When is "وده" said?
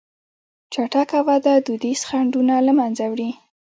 1.27-1.53